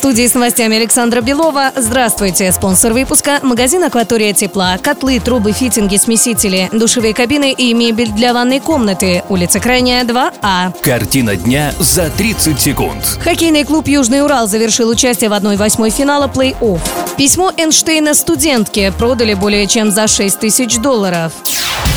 Студии 0.00 0.26
с 0.26 0.32
новостями 0.32 0.78
Александра 0.78 1.20
Белова. 1.20 1.72
Здравствуйте. 1.76 2.50
Спонсор 2.52 2.94
выпуска– 2.94 3.38
магазин 3.42 3.84
«Акватория 3.84 4.32
тепла». 4.32 4.78
Котлы, 4.78 5.20
трубы, 5.20 5.52
фитинги, 5.52 5.98
смесители, 5.98 6.70
душевые 6.72 7.12
кабины 7.12 7.52
и 7.52 7.74
мебель 7.74 8.10
для 8.10 8.32
ванной 8.32 8.60
комнаты. 8.60 9.22
Улица 9.28 9.60
Крайняя, 9.60 10.02
2А. 10.04 10.72
Картина 10.80 11.36
дня 11.36 11.74
за 11.78 12.08
30 12.08 12.58
секунд. 12.58 13.18
Хоккейный 13.22 13.64
клуб 13.64 13.88
«Южный 13.88 14.24
Урал» 14.24 14.48
завершил 14.48 14.88
участие 14.88 15.28
в 15.28 15.34
1-8 15.34 15.90
финала 15.90 16.28
плей-офф. 16.28 16.80
Письмо 17.18 17.52
Эйнштейна 17.54 18.14
студентке 18.14 18.92
продали 18.92 19.34
более 19.34 19.66
чем 19.66 19.90
за 19.90 20.08
6 20.08 20.38
тысяч 20.38 20.78
долларов. 20.78 21.34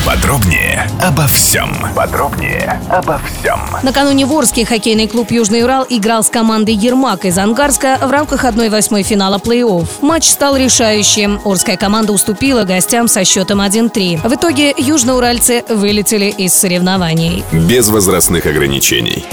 Подробнее 0.05 0.85
обо 1.02 1.25
всем. 1.27 1.70
Подробнее 1.95 2.81
обо 2.89 3.20
всем. 3.20 3.57
Накануне 3.84 4.26
в 4.26 4.34
Орске 4.34 4.66
хоккейный 4.66 5.07
клуб 5.07 5.31
«Южный 5.31 5.63
Урал» 5.63 5.85
играл 5.88 6.26
с 6.26 6.29
командой 6.29 6.73
«Ермак» 6.73 7.23
из 7.23 7.38
Ангарска 7.38 7.98
в 8.02 8.12
рамках 8.12 8.43
1-8 8.43 9.02
финала 9.03 9.38
плей-офф. 9.38 9.88
Матч 10.02 10.26
стал 10.26 10.57
решающим. 10.57 11.39
Орская 11.45 11.77
команда 11.77 12.12
уступила 12.12 12.63
гостям 12.66 13.07
со 13.07 13.23
счетом 13.23 13.62
1-3. 13.62 14.27
В 14.27 14.34
итоге 14.35 14.73
южноуральцы 14.77 15.63
вылетели 15.70 16.26
из 16.26 16.54
соревнований. 16.54 17.45
Без 17.54 17.88
возрастных 17.88 18.45
ограничений. 18.45 19.26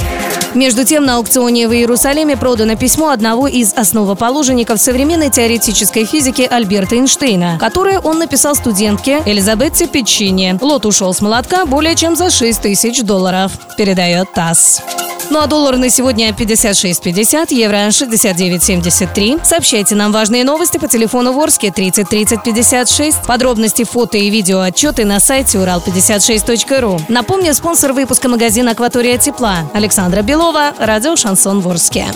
Между 0.55 0.85
тем, 0.85 1.05
на 1.05 1.17
аукционе 1.17 1.69
в 1.69 1.73
Иерусалиме 1.73 2.37
продано 2.37 2.77
письмо 2.77 3.11
одного 3.11 3.47
из 3.47 3.73
основоположников 3.73 4.81
современной 4.81 5.31
теоретической 5.31 6.05
физики 6.05 6.43
Альберта 6.43 6.97
Эйнштейна, 6.97 7.57
которое 7.61 8.01
он 8.01 8.19
написал 8.19 8.57
студентке 8.57 9.23
Элизабетте 9.27 9.87
Печини. 9.87 10.59
Лот 10.61 10.87
ушел 10.87 11.15
с 11.15 11.21
молотка 11.21 11.67
более 11.67 11.95
чем 11.95 12.17
за 12.17 12.31
6 12.31 12.63
тысяч 12.63 13.03
долларов, 13.03 13.53
передает 13.77 14.33
ТАСС. 14.33 14.83
Ну 15.31 15.39
а 15.39 15.47
доллар 15.47 15.77
на 15.77 15.91
сегодня 15.91 16.31
56.50, 16.31 17.55
евро 17.55 17.87
69.73. 17.87 19.45
Сообщайте 19.45 19.95
нам 19.95 20.11
важные 20.11 20.43
новости 20.43 20.77
по 20.79 20.89
телефону 20.89 21.33
Ворске 21.33 21.71
30 21.71 22.09
30 22.09 22.43
56. 22.43 23.23
Подробности, 23.27 23.85
фото 23.85 24.19
и 24.19 24.29
видео 24.29 24.61
отчеты 24.61 25.05
на 25.05 25.21
сайте 25.21 25.59
урал56.ру. 25.59 27.01
Напомню, 27.09 27.55
спонсор 27.55 27.93
выпуска 27.93 28.29
магазин 28.29 28.69
«Акватория 28.69 29.19
тепла» 29.19 29.71
Александра 29.73 30.23
Белова, 30.23 30.73
радио 30.79 31.15
«Шансон 31.15 31.61
Ворске». 31.61 32.07